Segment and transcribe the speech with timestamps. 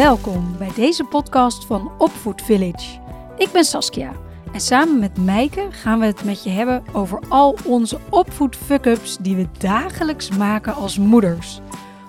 [0.00, 3.00] Welkom bij deze podcast van Opvoed Village.
[3.36, 4.12] Ik ben Saskia
[4.52, 9.16] en samen met Meike gaan we het met je hebben over al onze opvoed fuck-ups
[9.16, 11.60] die we dagelijks maken als moeders.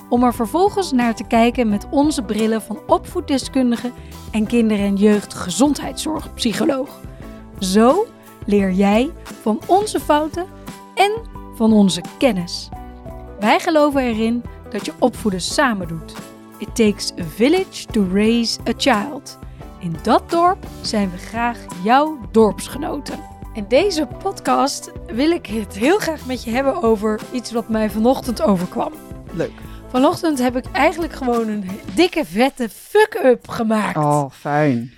[0.10, 3.92] Om er vervolgens naar te kijken met onze brillen van opvoeddeskundige
[4.32, 7.00] en kinder- en jeugdgezondheidszorgpsycholoog.
[7.60, 8.06] Zo
[8.46, 10.46] leer jij van onze fouten
[10.96, 11.12] en
[11.56, 12.70] van onze kennis.
[13.40, 16.31] Wij geloven erin dat je opvoeden samen doet.
[16.62, 19.38] It takes a village to raise a child.
[19.80, 23.20] In dat dorp zijn we graag jouw dorpsgenoten.
[23.54, 27.90] In deze podcast wil ik het heel graag met je hebben over iets wat mij
[27.90, 28.94] vanochtend overkwam.
[29.34, 29.52] Leuk.
[29.88, 33.98] Vanochtend heb ik eigenlijk gewoon een dikke vette fuck-up gemaakt.
[33.98, 34.94] Oh, fijn.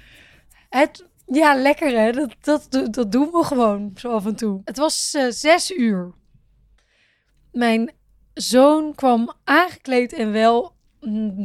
[0.69, 2.11] Het, ja, lekker hè.
[2.11, 4.61] Dat, dat, dat doen we gewoon zo af en toe.
[4.65, 6.11] Het was eh, zes uur.
[7.51, 7.91] Mijn
[8.33, 10.72] zoon kwam aangekleed en wel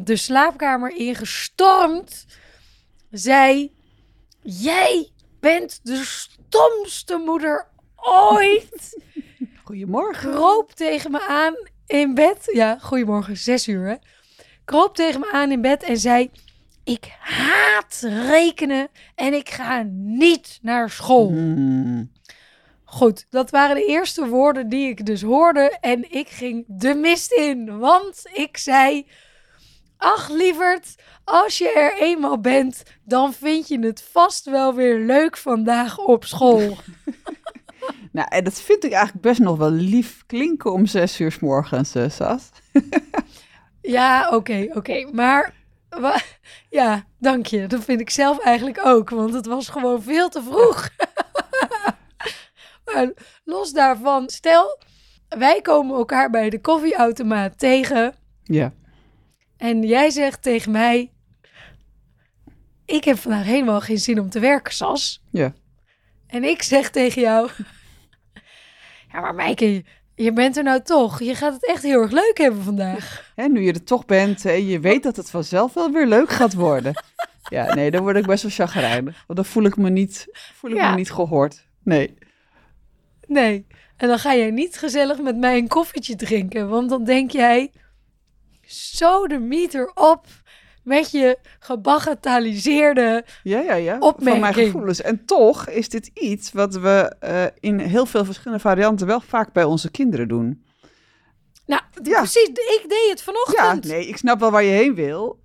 [0.04, 2.26] de slaapkamer ingestormd.
[3.10, 3.72] Zei:
[4.42, 5.10] Jij
[5.41, 9.02] bent de stomste moeder ooit.
[9.64, 10.30] Goedemorgen.
[10.30, 11.55] Kroop tegen me aan
[11.86, 12.50] in bed.
[12.52, 13.94] Ja, goedemorgen, zes uur hè.
[14.64, 16.30] Kroop tegen me aan in bed en zei:
[16.84, 21.30] Ik haat rekenen en ik ga niet naar school.
[21.30, 22.12] Mm.
[22.84, 25.77] Goed, dat waren de eerste woorden die ik dus hoorde.
[25.80, 27.78] En ik ging de mist in.
[27.78, 29.06] Want ik zei:
[29.98, 35.36] Ach, lieverd, als je er eenmaal bent, dan vind je het vast wel weer leuk
[35.36, 36.77] vandaag op school.
[38.12, 41.38] Nou, en dat vind ik eigenlijk best nog wel lief klinken om zes uur s
[41.38, 42.48] morgens, eh, Sas.
[43.80, 45.08] ja, oké, oké.
[45.12, 45.55] Maar
[45.88, 46.20] wa-
[46.70, 47.66] ja, dank je.
[47.66, 49.10] Dat vind ik zelf eigenlijk ook.
[49.10, 50.88] Want het was gewoon veel te vroeg.
[52.94, 53.12] maar
[53.44, 54.80] los daarvan, stel,
[55.28, 58.14] wij komen elkaar bij de koffieautomaat tegen.
[58.42, 58.72] Ja.
[59.59, 61.12] En jij zegt tegen mij:
[62.84, 65.23] Ik heb vandaag helemaal geen zin om te werken, Sas.
[65.31, 65.53] Ja.
[66.27, 67.51] En ik zeg tegen jou:
[69.13, 71.23] Ja, maar Maaike, je- bent er nou toch.
[71.23, 73.33] Je gaat het echt heel erg leuk hebben vandaag.
[73.35, 76.30] Hè, nu je er toch bent en je weet dat het vanzelf wel weer leuk
[76.30, 76.92] gaat worden.
[77.51, 79.24] Ja, nee, dan word ik best wel chagrijnig.
[79.27, 80.91] Want dan voel ik me niet, voel ik Ja.
[80.91, 81.67] me niet gehoord.
[81.83, 82.14] Nee.
[83.27, 83.67] Nee.
[83.97, 86.68] En dan ga jij niet gezellig met mij een koffietje drinken.
[86.68, 87.73] Want dan denk jij:
[88.68, 90.27] Zo de meter op
[90.83, 93.24] met je gebagatelliseerde.
[93.42, 93.98] Ja, ja, ja.
[94.01, 95.01] Van mijn gevoelens.
[95.02, 99.52] En toch is dit iets wat we eh, in heel veel verschillende varianten wel vaak
[99.52, 100.64] bij onze kinderen doen.
[101.67, 102.17] Nou, Ja.
[102.18, 102.48] precies.
[102.48, 103.84] Ik deed het Ja, vanochtend.
[103.84, 105.42] nee, ik snap wel waar je heen wil.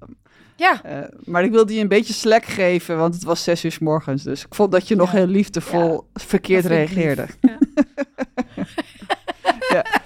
[0.56, 0.84] Ja.
[0.84, 3.80] Eh, maar ik wilde je een beetje slack geven, want het was zes uur s
[3.80, 4.24] morgens.
[4.24, 5.18] Dus ik vond dat je nog Ja.
[5.18, 7.26] heel liefdevol verkeerd reageerde.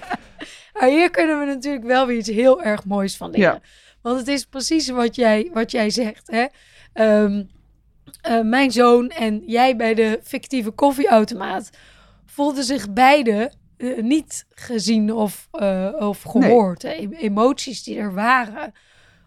[0.80, 3.52] Maar hier kunnen we natuurlijk wel weer iets heel erg moois van leren.
[3.52, 3.60] Ja.
[4.02, 6.30] Want het is precies wat jij, wat jij zegt.
[6.30, 6.46] Hè?
[6.92, 7.44] Ehm,
[8.20, 11.70] eh, mijn zoon en jij bij de fictieve koffieautomaat
[12.26, 16.84] voelden zich beide eh, niet gezien of, eh, of gehoord.
[16.84, 18.72] E- emoties die er waren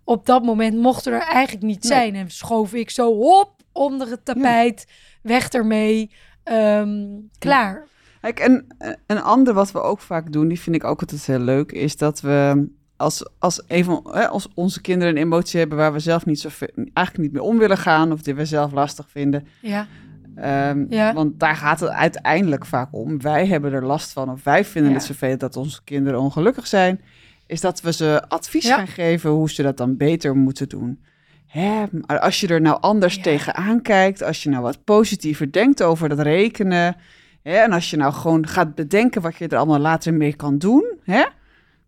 [0.04, 1.92] op dat moment mochten er eigenlijk niet Nee.
[1.92, 2.16] zijn.
[2.16, 4.86] En schoof ik zo op onder het tapijt,
[5.22, 6.12] weg ermee,
[6.44, 7.08] ehm,
[7.40, 7.88] klaar.
[8.22, 8.66] Kijk, en
[9.08, 11.98] een ander wat we ook vaak doen, die vind ik ook altijd heel leuk, is
[11.98, 12.68] dat we
[12.98, 16.40] als, als, een van, hè, als onze kinderen een emotie hebben waar we zelf niet
[16.40, 16.50] zo
[16.94, 19.48] eigenlijk niet mee om willen gaan, of die we zelf lastig vinden.
[19.62, 19.88] Ja,
[20.36, 21.14] ehm, Ja.
[21.14, 23.22] Want daar gaat het uiteindelijk vaak om.
[23.22, 24.98] Wij hebben er last van, of wij vinden Ja.
[24.98, 27.02] het vervelend dat onze kinderen ongelukkig zijn.
[27.48, 28.76] Is dat we ze advies Ja.
[28.78, 31.04] gaan geven hoe ze dat dan beter moeten doen.
[31.48, 35.84] Hè, maar als je er nou anders tegenaan kijkt, als je nou wat positiever denkt
[35.84, 36.96] over dat rekenen.
[37.44, 40.58] Hè, en als je nou gewoon gaat bedenken wat je er allemaal later mee kan
[40.58, 41.00] doen.
[41.04, 41.24] Hè,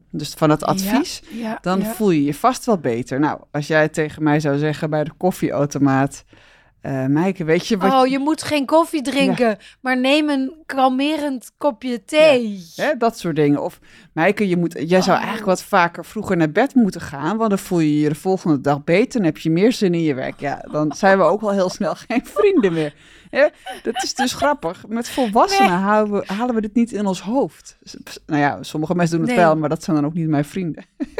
[0.09, 1.85] dus van het advies ja, dan ja.
[1.85, 3.19] voel je je vast wel beter.
[3.19, 6.23] Nou, als jij tegen mij zou zeggen bij de koffieautomaat...
[7.07, 7.91] Meike, weet je wat...
[7.91, 12.63] Oh, je moet geen koffie drinken, maar neem een kalmerend kopje thee.
[12.75, 13.63] Hè, dat soort dingen.
[13.63, 13.79] Of
[14.13, 15.23] Meike, je moet, jij zou Oh.
[15.23, 17.37] eigenlijk wat vaker vroeger naar bed moeten gaan...
[17.37, 19.19] want dan voel je je de volgende dag beter...
[19.19, 20.39] en heb je meer zin in je werk.
[20.39, 22.95] Ja, dan zijn we ook wel heel snel geen vrienden meer.
[23.39, 23.47] Hè,
[23.83, 24.87] dat is dus grappig.
[24.87, 25.79] Met volwassenen Nee.
[25.79, 27.77] halen, we, halen we dit niet in ons hoofd.
[28.25, 29.45] Nou ja, sommige mensen doen het Nee.
[29.45, 29.55] wel...
[29.57, 30.85] maar dat zijn dan ook niet mijn vrienden.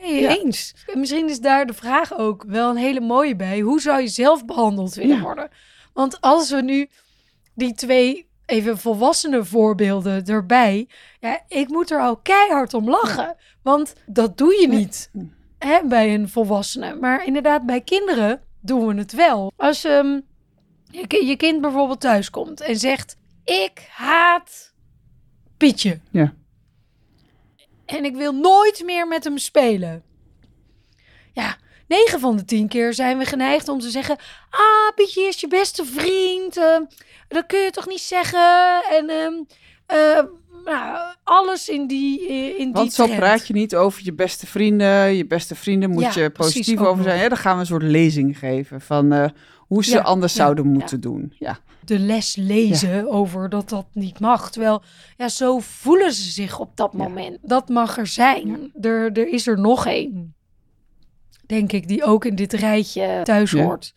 [0.00, 0.28] Nee, Ja.
[0.36, 0.74] eens.
[0.94, 3.60] Misschien is daar de vraag ook wel een hele mooie bij.
[3.60, 5.22] Hoe zou je zelf behandeld willen Ja.
[5.22, 5.48] worden?
[5.92, 6.88] Want als we nu
[7.54, 10.88] die twee even volwassene voorbeelden erbij...
[11.20, 13.36] Ja, ik moet er al keihard om lachen.
[13.62, 15.10] Want dat doe je niet
[15.58, 16.94] hè, bij een volwassene.
[16.94, 19.52] Maar inderdaad, bij kinderen doen we het wel.
[19.56, 20.29] Als ehm, je, ki-
[21.08, 23.16] je kind bijvoorbeeld thuis komt en zegt...
[23.44, 24.72] Ik haat
[25.56, 26.00] Pietje.
[26.10, 26.34] Ja.
[27.86, 30.02] En ik wil nooit meer met hem spelen.
[31.32, 31.56] Ja,
[31.88, 34.16] 9 van de 10 keer zijn we geneigd om te zeggen:
[34.50, 36.56] Ah, Pietje is je beste vriend.
[36.56, 36.76] eh,
[37.28, 38.82] dat kun je toch niet zeggen?
[38.90, 39.32] En ehm,
[39.86, 40.24] eh,
[40.64, 43.18] nou, alles in die, eh, in die Want zo trend.
[43.18, 45.14] praat je niet over je beste vrienden.
[45.16, 47.18] Je beste vrienden moet Ja, je positief over zijn.
[47.20, 49.28] Ja, dan gaan we een soort lezing geven van eh,
[49.70, 50.70] hoe ze Ja, anders ja, zouden ja.
[50.70, 51.32] moeten doen.
[51.38, 51.58] Ja.
[51.84, 54.50] de les lezen over dat dat niet mag.
[54.50, 54.82] Terwijl,
[55.16, 57.38] ja, zo voelen ze zich op dat moment.
[57.42, 58.72] Dat mag er zijn.
[58.80, 60.34] Er, er is er nog één,
[61.46, 63.92] denk ik, die ook in dit rijtje thuis hoort.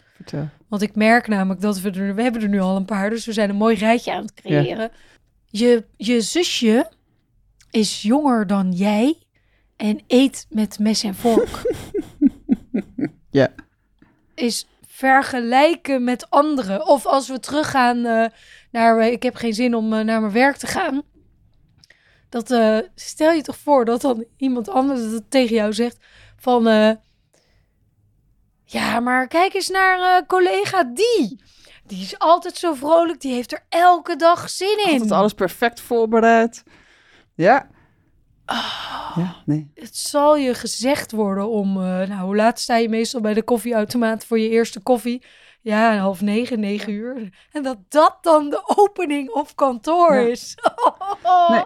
[0.68, 3.26] Want ik merk namelijk dat we er, we hebben er nu al een paar, dus
[3.26, 4.92] we zijn een mooi rijtje aan het creëren.
[5.46, 6.92] Je, je zusje
[7.72, 9.18] is jonger dan jij
[9.76, 11.62] en eet met mes en vork.
[13.30, 13.54] Ja.
[14.36, 14.68] Is
[15.04, 16.88] vergelijken met anderen.
[16.88, 18.26] Of als we teruggaan eh,
[18.72, 21.02] naar, eh, ik heb geen zin om eh, naar mijn werk te gaan.
[22.30, 22.48] Dat
[22.96, 25.98] stel je toch voor dat dan iemand anders dat tegen jou zegt
[26.36, 26.64] van,
[28.66, 31.44] ja, maar kijk eens naar collega die.
[31.86, 34.92] Die is altijd zo vrolijk, die heeft er elke dag zin in.
[34.92, 36.64] Altijd alles perfect voorbereid.
[37.34, 37.70] Ja.
[38.46, 39.12] Ah.
[39.16, 39.72] Ja, nee.
[39.76, 43.44] Het zal je gezegd worden om, eh, nou, hoe laat sta je meestal bij de
[43.44, 45.24] koffieautomaat voor je eerste koffie?
[45.62, 47.30] Ja, half negen, negen uur.
[47.52, 50.28] En dat dat dan de opening op kantoor Ja.
[50.28, 50.56] is.
[51.50, 51.64] Nee.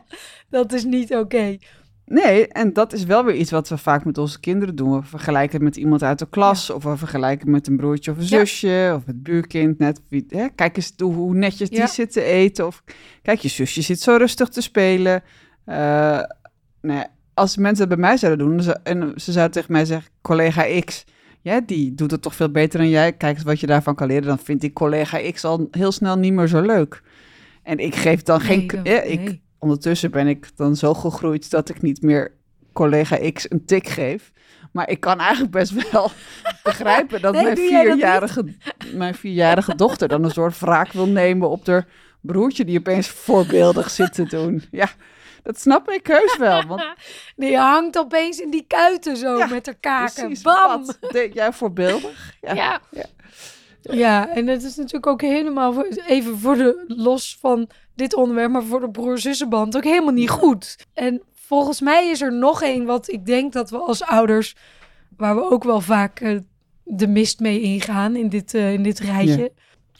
[0.49, 1.57] Dat is niet oké.
[2.05, 4.99] Nee, en dat is wel weer iets wat we vaak met onze kinderen doen.
[4.99, 8.11] We vergelijken het met iemand uit de klas, of we vergelijken het met een broertje
[8.11, 8.29] of een Ja.
[8.45, 9.79] zusje, of het buurkind.
[9.79, 10.47] Net, wie, hè?
[10.55, 11.87] Kijk eens hoe- netjes die Ja.
[11.87, 12.65] zit te eten.
[12.67, 12.83] Of
[13.21, 15.23] kijk, je zusje zit zo rustig te spelen.
[15.65, 16.19] Eh,
[16.81, 20.11] ja, als mensen het bij mij zouden doen, zou- en ze zouden tegen mij zeggen,
[20.21, 21.05] collega X,
[21.41, 23.13] ja, die doet het toch veel beter dan jij.
[23.13, 24.27] Kijk eens wat je daarvan kan leren.
[24.27, 27.01] Dan vind ik collega X al heel snel niet meer zo leuk.
[27.63, 28.71] En ik geef dan geen...
[28.83, 29.41] Nee, ja, ik, nee.
[29.59, 32.31] Ondertussen ben ik dan zo gegroeid dat ik niet meer
[32.73, 34.31] collega X een tik geef.
[34.71, 36.11] Maar ik kan eigenlijk best wel
[36.63, 38.45] begrijpen dat Nee, mijn, jij dat vierjarige,
[38.93, 41.87] mijn vierjarige dochter dan een soort wraak wil nemen op haar
[42.21, 44.63] broertje die opeens voorbeeldig zit te doen.
[44.71, 44.89] Ja,
[45.43, 46.63] dat snap ik heus wel.
[46.65, 46.83] Want
[47.35, 50.25] Die hangt opeens in die kuiten zo Ja, met haar kaken.
[50.25, 50.85] precies, Bam!
[50.85, 52.33] wat deed jij voorbeeldig?
[52.41, 52.53] Ja.
[52.53, 52.79] Ja.
[52.91, 53.05] Ja.
[53.81, 54.29] Ja.
[54.29, 58.63] en het is natuurlijk ook helemaal, voor- even voor de, los van dit onderwerp, maar
[58.63, 60.75] voor de broer-zussenband ook helemaal niet goed.
[60.93, 64.55] En volgens mij is er nog één wat ik denk dat we als ouders,
[65.17, 66.37] waar we ook wel vaak eh,
[66.83, 69.51] de mist mee ingaan in dit, eh, in dit rijtje.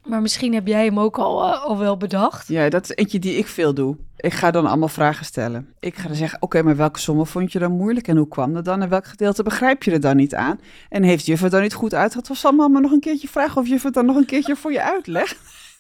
[0.08, 2.48] Maar misschien heb jij hem ook al, eh, al wel bedacht.
[2.48, 3.98] Ja, dat is eentje die ik veel doe.
[4.18, 5.74] Ik ga dan allemaal vragen stellen.
[5.80, 8.08] Ik ga dan zeggen, oké, maar welke sommen vond je dan moeilijk?
[8.08, 8.82] En hoe kwam dat dan?
[8.82, 10.60] En welk gedeelte begrijp je er dan niet aan?
[10.90, 12.30] En heeft juf het dan niet goed uitgelegd?
[12.30, 14.72] Of zal mama nog een keertje vragen of juf het dan nog een keertje voor
[14.72, 15.38] je uitlegt?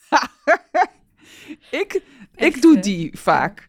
[1.81, 2.01] ik,
[2.35, 3.67] ik doe die vaak.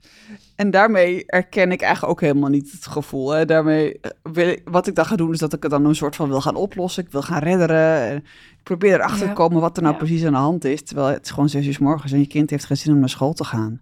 [0.58, 3.30] En daarmee erken ik eigenlijk ook helemaal niet het gevoel.
[3.30, 3.44] Hè.
[3.44, 5.94] Daarmee eh, wil ik, wat ik dan ga doen, is dat ik het dan een
[5.94, 7.04] soort van wil gaan oplossen.
[7.04, 8.00] Ik wil gaan redderen.
[8.00, 9.26] En Ik probeer erachter Ja.
[9.28, 10.00] te komen wat er nou Ja.
[10.00, 10.82] precies aan de hand is.
[10.82, 12.98] Terwijl het is gewoon zes uur 's morgens en je kind heeft geen zin om
[12.98, 13.80] naar school te gaan.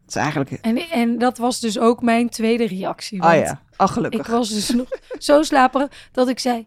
[0.00, 0.50] Het is eigenlijk...
[0.50, 3.22] En, en dat was dus ook mijn tweede reactie.
[3.22, 4.20] Ah ja, ah, gelukkig.
[4.20, 4.86] Ik was dus nog
[5.18, 6.66] zo slaperig dat ik zei...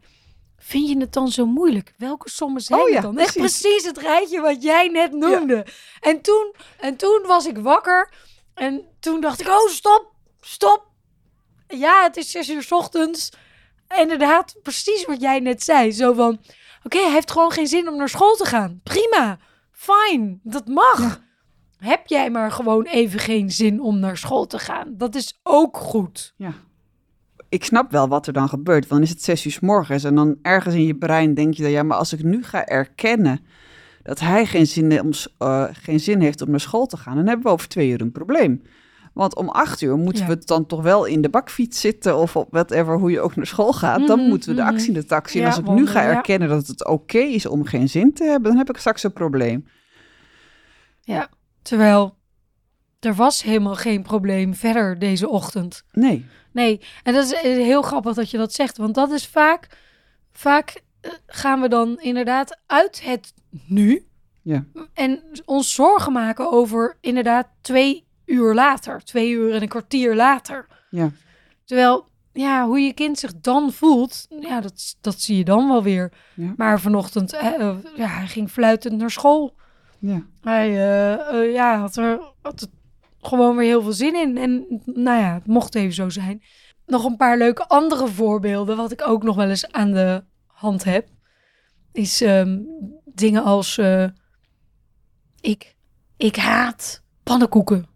[0.57, 1.93] Vind je het dan zo moeilijk?
[1.97, 3.17] Welke sommen zijn Oh ja, het dan?
[3.17, 5.65] Echt precies het rijtje wat jij net noemde.
[5.99, 8.13] En, toen, en toen was ik wakker.
[8.55, 10.11] En toen dacht ik, oh stop,
[10.41, 10.87] stop.
[11.67, 13.31] Ja, het is zes uur 's ochtends.
[14.01, 15.91] Inderdaad, precies wat jij net zei.
[15.91, 16.39] Zo van,
[16.83, 18.81] oké, hij heeft gewoon geen zin om naar school te gaan.
[18.83, 19.37] Prima,
[19.71, 21.21] fijn, dat mag.
[21.77, 24.93] Heb jij maar gewoon even geen zin om naar school te gaan?
[24.97, 26.33] Dat is ook goed.
[26.37, 26.53] Ja.
[27.49, 28.87] Ik snap wel wat er dan gebeurt.
[28.87, 31.53] Want dan is het zes uur 's morgens en dan ergens in je brein denk
[31.53, 31.71] je dan...
[31.71, 33.45] ja, maar als ik nu ga erkennen
[34.05, 37.15] dat hij geen zin, om, s- eh, geen zin heeft om naar school te gaan...
[37.15, 38.61] dan hebben we over twee uur een probleem.
[39.13, 40.29] Want om acht uur moeten Ja.
[40.29, 42.17] we dan toch wel in de bakfiets zitten...
[42.17, 44.07] of op whatever, hoe je ook naar school gaat.
[44.07, 44.71] Dan Mhm, moeten we de mhm.
[44.71, 45.39] actie in de taxi.
[45.39, 48.49] en als ik nu ga erkennen dat het oké is om geen zin te hebben...
[48.49, 49.65] dan heb ik straks een probleem.
[51.01, 51.29] Ja,
[51.61, 52.17] terwijl
[52.99, 55.83] er was helemaal geen probleem verder deze ochtend.
[55.91, 56.25] Nee.
[56.51, 59.67] Nee, en dat is eh, heel grappig dat je dat zegt, want dat is vaak,
[60.31, 60.81] vaak eh,
[61.25, 63.33] gaan we dan inderdaad uit het
[63.67, 64.05] nu
[64.41, 64.65] Ja.
[64.93, 70.67] en ons zorgen maken over inderdaad twee uur later, twee uur en een kwartier later.
[70.89, 71.11] Ja.
[71.65, 75.83] Terwijl, ja, hoe je kind zich dan voelt, ja, dat, dat zie je dan wel
[75.83, 76.11] weer.
[76.35, 76.53] Ja.
[76.57, 79.55] Maar vanochtend, eh, ja, hij ging fluitend naar school.
[79.99, 80.21] Ja.
[80.41, 82.67] Hij eh, eh, ja, had er had er
[83.21, 84.37] gewoon weer heel veel zin in.
[84.37, 86.41] En nou ja, het mocht even zo zijn.
[86.85, 90.23] Nog een paar leuke andere voorbeelden, wat ik ook nog wel eens aan de
[90.55, 91.07] hand heb,
[91.91, 92.59] is ehm,
[93.05, 94.07] dingen als eh,
[95.41, 95.75] ik,
[96.17, 97.87] ik haat pannenkoeken.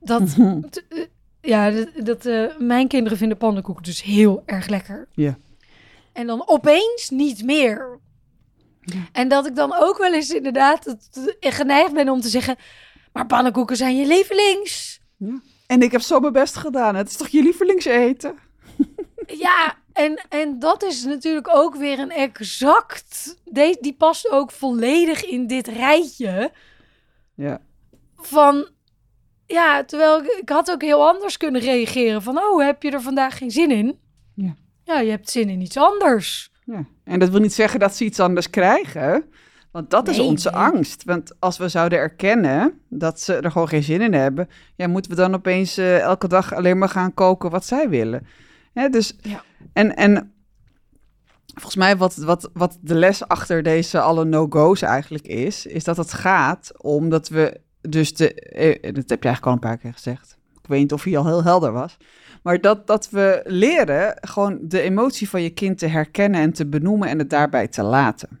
[0.00, 0.22] Dat,
[0.70, 1.04] t- eh,
[1.40, 1.70] ja,
[2.02, 5.08] dat, eh, mijn kinderen vinden pannenkoeken dus heel erg lekker.
[5.14, 5.38] Ja.
[6.12, 7.98] En dan opeens niet meer.
[9.12, 12.56] En dat ik dan ook wel eens inderdaad het- geneigd ben om te zeggen...
[13.12, 15.00] maar pannenkoeken zijn je lievelings.
[15.66, 16.94] En ik heb zo mijn best gedaan.
[16.94, 18.34] Het is toch je lievelingseten?
[19.26, 23.36] Ja, en, en dat is natuurlijk ook weer een exact...
[23.44, 26.52] Die, die past ook volledig in dit rijtje
[27.34, 27.60] Ja.
[28.16, 28.68] van...
[29.46, 32.22] Ja, terwijl ik, ik had ook heel anders kunnen reageren.
[32.22, 33.98] Van, oh, heb je er vandaag geen zin in?
[34.34, 34.54] Ja.
[34.84, 36.50] Ja, je hebt zin in iets anders.
[36.64, 36.84] ja.
[37.04, 39.24] En dat wil niet zeggen dat ze iets anders krijgen.
[39.70, 40.60] Want dat is onze nee.
[40.60, 41.04] angst.
[41.04, 44.48] Want als we zouden erkennen dat ze er gewoon geen zin in hebben...
[44.76, 48.26] Ja, moeten we dan opeens eh, elke dag alleen maar gaan koken wat zij willen.
[48.72, 49.42] Hè, dus, Ja.
[49.72, 50.32] En, en
[51.46, 55.66] volgens mij wat, wat, wat de les achter deze alle no-go's eigenlijk is...
[55.66, 58.34] is dat het gaat om dat we dus de...
[58.34, 60.38] eh, dat heb je eigenlijk al een paar keer gezegd.
[60.62, 61.96] Ik weet niet of hij al heel helder was.
[62.42, 66.66] Maar dat, dat we leren gewoon de emotie van je kind te herkennen en te
[66.66, 68.40] benoemen en het daarbij te laten.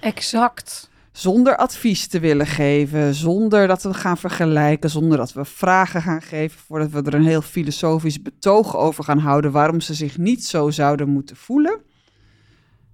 [0.00, 0.90] Exact.
[1.16, 6.22] Zonder advies te willen geven, zonder dat we gaan vergelijken, zonder dat we vragen gaan
[6.22, 10.44] geven voordat we er een heel filosofisch betoog over gaan houden waarom ze zich niet
[10.44, 11.80] zo zouden moeten voelen,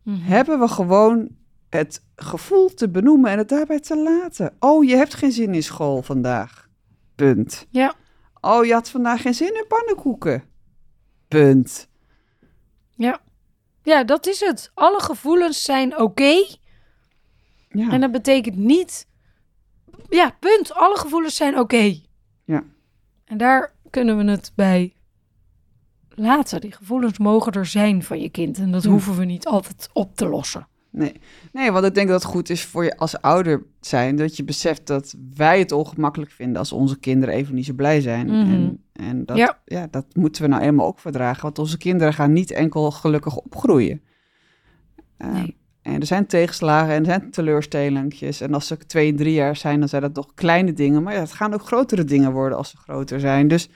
[0.02, 0.18] Mhm.
[0.20, 1.28] hebben we gewoon
[1.68, 4.52] het gevoel te benoemen en het daarbij te laten.
[4.58, 6.68] Oh, je hebt geen zin in school vandaag.
[7.14, 7.66] Punt.
[7.70, 7.94] Ja.
[8.40, 10.42] Oh, je had vandaag geen zin in pannenkoeken.
[11.28, 11.88] Punt.
[13.82, 14.70] Ja, dat is het.
[14.74, 16.46] Alle gevoelens zijn oké.
[17.72, 17.90] Ja.
[17.90, 19.06] En dat betekent niet...
[20.08, 20.74] Ja, punt.
[20.74, 21.94] Alle gevoelens zijn oké.
[22.44, 22.64] Ja.
[23.24, 24.92] En daar kunnen we het bij
[26.08, 26.60] laten.
[26.60, 28.58] Die gevoelens mogen er zijn van je kind.
[28.58, 28.90] En dat Ja.
[28.90, 30.68] hoeven we niet altijd op te lossen.
[30.92, 31.12] Nee.
[31.52, 34.16] nee, want ik denk dat het goed is voor je als ouder zijn...
[34.16, 36.56] dat je beseft dat wij het ongemakkelijk vinden...
[36.58, 38.26] als onze kinderen even niet zo blij zijn.
[38.26, 38.36] Mhm.
[38.52, 39.58] En, en dat, Ja.
[39.64, 39.86] ja.
[39.90, 41.42] dat moeten we nou eenmaal ook verdragen.
[41.42, 44.02] Want onze kinderen gaan niet enkel gelukkig opgroeien.
[45.18, 45.56] Nee.
[45.94, 48.40] En er zijn tegenslagen en er zijn teleurstellingjes.
[48.40, 51.02] En als ze twee en drie jaar zijn, dan zijn dat toch kleine dingen.
[51.02, 53.48] Maar ja, het gaan ook grotere dingen worden als ze groter zijn.
[53.48, 53.68] Dus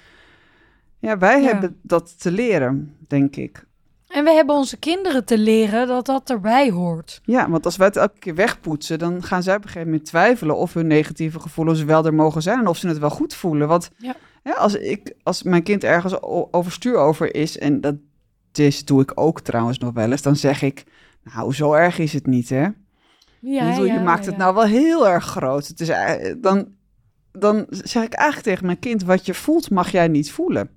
[0.99, 1.47] ja, wij Ja.
[1.47, 3.65] hebben dat te leren, denk ik.
[4.09, 7.21] En we hebben onze kinderen te leren dat dat erbij hoort.
[7.25, 10.07] Ja, want als wij het elke keer wegpoetsen, dan gaan zij op een gegeven moment
[10.07, 13.35] twijfelen of hun negatieve gevoelens wel er mogen zijn en of ze het wel goed
[13.35, 13.69] voelen.
[13.69, 14.15] Want Ja.
[14.57, 17.95] als, ik, als mijn kind ergens overstuur over is, en dat
[18.53, 20.85] is, doe ik ook trouwens nog wel eens, dan zeg ik,
[21.25, 22.69] nou, zo erg is het niet, hè?
[23.41, 25.67] Ja, je maakt het nou wel heel erg groot.
[25.67, 26.69] Het is, ei- dan,
[27.33, 30.71] dan zeg ik eigenlijk tegen mijn kind, wat je voelt mag jij niet voelen.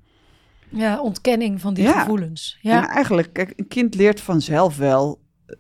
[0.70, 2.00] Ja, ontkenning van die Ja.
[2.00, 2.60] gevoelens.
[2.62, 5.56] En Ja, eigenlijk, kijk, een kind leert vanzelf wel, eh,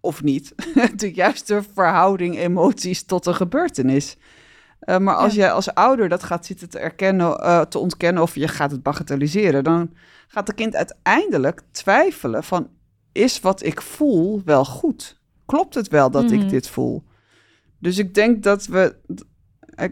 [0.00, 0.54] of niet,
[0.96, 4.16] de juiste verhouding emoties tot een gebeurtenis.
[4.80, 5.38] Eh, maar als Ja.
[5.40, 8.82] jij als ouder dat gaat zitten te erkennen, eh, te ontkennen of je gaat het
[8.82, 9.94] bagatelliseren, dan
[10.28, 12.68] gaat het kind uiteindelijk twijfelen van,
[13.18, 15.20] is wat ik voel wel goed?
[15.46, 16.34] Klopt het wel dat Mhm.
[16.34, 17.02] ik dit voel?
[17.78, 18.96] Dus ik denk dat we,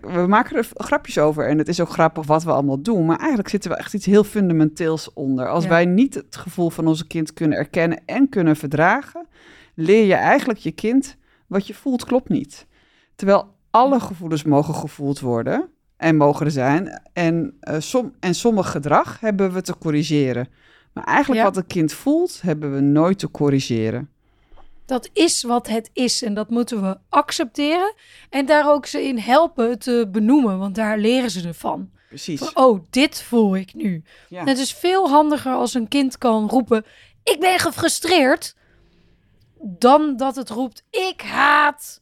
[0.00, 3.18] we maken er grapjes over en het is ook grappig wat we allemaal doen, maar
[3.18, 5.48] eigenlijk zitten we echt iets heel fundamenteels onder.
[5.48, 5.70] Als Ja.
[5.70, 9.26] wij niet het gevoel van onze kind kunnen erkennen en kunnen verdragen,
[9.74, 11.16] leer je eigenlijk je kind
[11.46, 12.66] wat je voelt klopt niet.
[13.14, 17.02] Terwijl alle gevoelens mogen gevoeld worden en mogen er zijn.
[17.12, 20.48] En, eh, som, en sommig gedrag hebben we te corrigeren.
[20.96, 21.46] Maar eigenlijk Ja.
[21.46, 24.10] wat een kind voelt, hebben we nooit te corrigeren.
[24.86, 26.22] dat is wat het is.
[26.22, 27.94] En dat moeten we accepteren.
[28.30, 30.58] En daar ook ze in helpen te benoemen.
[30.58, 31.90] Want daar leren ze ervan.
[32.08, 32.38] Precies.
[32.40, 34.02] Van, oh, dit voel ik nu.
[34.28, 34.44] Ja.
[34.44, 36.84] Het is veel handiger als een kind kan roepen...
[37.22, 38.56] Ik ben gefrustreerd.
[39.60, 40.84] Dan dat het roept...
[40.90, 42.00] Ik haat...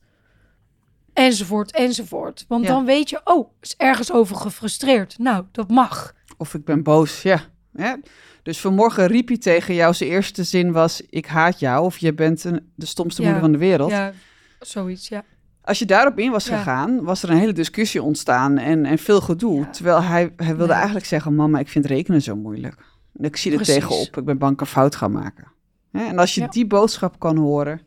[1.13, 2.45] Enzovoort, enzovoort.
[2.49, 2.71] Want Ja.
[2.71, 3.21] dan weet je...
[3.25, 5.19] Oh, is ergens over gefrustreerd.
[5.19, 6.15] Nou, dat mag.
[6.37, 7.41] Of ik ben boos, ja.
[7.77, 7.99] Ja.
[8.43, 11.01] Dus vanmorgen riep hij tegen jou, zijn eerste zin was...
[11.11, 13.27] ik haat jou of je bent een, de stomste Ja.
[13.29, 13.91] moeder van de wereld.
[13.91, 14.13] Ja,
[14.61, 15.25] zoiets, ja.
[15.63, 16.57] Als je daarop in was Ja.
[16.57, 19.59] gegaan, was er een hele discussie ontstaan en, en veel gedoe.
[19.61, 19.71] Ja.
[19.71, 20.75] Terwijl hij, hij wilde Nee.
[20.75, 22.77] eigenlijk zeggen, mama, ik vind rekenen zo moeilijk.
[23.17, 23.75] Ik zie er Precies.
[23.75, 25.53] tegenop, ik ben bang een fout ga maken.
[25.93, 27.81] Hè, En als je die boodschap kan horen,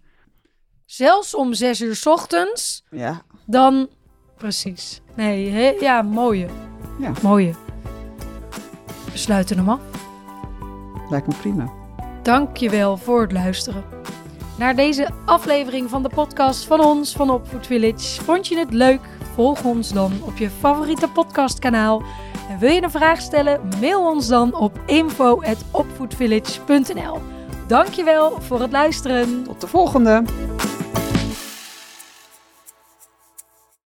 [0.85, 2.85] Zelfs om zes uur 's ochtends...
[2.91, 3.89] ja, Dan,
[4.37, 5.01] precies.
[5.15, 5.69] Nee, hè?
[5.79, 6.47] ja, mooie.
[6.99, 7.11] Ja.
[7.21, 7.53] Mooie.
[9.17, 9.79] We sluiten hem af.
[11.09, 11.71] lijkt me prima.
[12.23, 13.83] Dankjewel voor het luisteren.
[14.57, 18.23] Naar deze aflevering van de podcast van ons, van Opvoed Village.
[18.23, 18.99] Vond je het leuk?
[19.33, 22.01] Volg ons dan op je favoriete podcastkanaal.
[22.49, 23.61] En wil je een vraag stellen?
[23.79, 27.19] Mail ons dan op info.opvoedvillage.nl
[27.67, 29.43] Dankjewel voor het luisteren.
[29.43, 30.23] Tot de volgende!